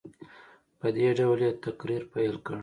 په 0.79 0.87
دې 0.95 1.07
ډول 1.19 1.39
یې 1.45 1.51
تقریر 1.65 2.03
پیل 2.13 2.35
کړ. 2.45 2.57